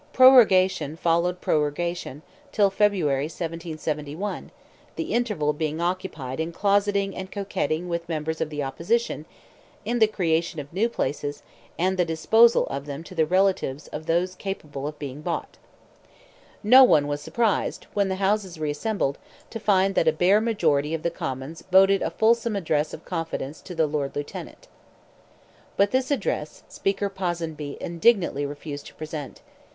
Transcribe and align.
Prorogation 0.13 0.95
followed 0.97 1.41
prorogation, 1.41 2.23
till 2.51 2.71
February, 2.71 3.25
1771, 3.25 4.49
the 4.95 5.13
interval 5.13 5.53
being 5.53 5.79
occupied 5.79 6.39
in 6.39 6.51
closeting 6.51 7.13
and 7.15 7.29
coquetting 7.31 7.87
with 7.87 8.09
members 8.09 8.41
of 8.41 8.49
the 8.49 8.63
opposition, 8.63 9.25
in 9.85 9.99
the 9.99 10.07
creation 10.07 10.59
of 10.59 10.73
new 10.73 10.89
places, 10.89 11.43
and 11.77 11.97
the 11.97 12.03
disposal 12.03 12.65
of 12.65 12.87
them 12.87 13.03
to 13.03 13.13
the 13.13 13.27
relatives 13.27 13.85
of 13.89 14.07
those 14.07 14.33
capable 14.33 14.87
of 14.87 14.97
being 14.97 15.21
bought. 15.21 15.59
No 16.63 16.83
one 16.83 17.05
was 17.07 17.21
surprised, 17.21 17.85
when 17.93 18.09
the 18.09 18.15
Houses 18.15 18.59
reassembled, 18.59 19.19
to 19.51 19.59
find 19.59 19.93
that 19.93 20.07
a 20.07 20.11
bare 20.11 20.41
majority 20.41 20.95
of 20.95 21.03
the 21.03 21.11
Commons 21.11 21.63
voted 21.71 22.01
a 22.01 22.09
fulsome 22.09 22.55
address 22.55 22.91
of 22.91 23.05
confidence 23.05 23.61
to 23.61 23.75
the 23.75 23.85
Lord 23.85 24.15
Lieutenant. 24.15 24.67
But 25.77 25.91
this 25.91 26.09
address, 26.09 26.63
Speaker 26.69 27.07
Ponsonby 27.07 27.77
indignantly 27.79 28.47
refused 28.47 28.87
to 28.87 28.95
present. 28.95 29.41